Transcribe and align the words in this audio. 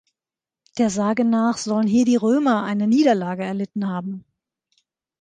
Der 0.79 0.89
Sage 0.89 1.23
nach 1.25 1.59
sollen 1.59 1.85
hier 1.85 2.05
die 2.05 2.15
Römer 2.15 2.63
eine 2.63 2.87
Niederlage 2.87 3.43
erlitten 3.43 3.87
haben. 3.87 4.25